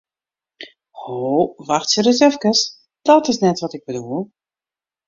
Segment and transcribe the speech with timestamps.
[1.01, 1.17] Ho,
[1.73, 2.61] wachtsje ris efkes,
[3.11, 4.31] dat is net wat ik bedoel!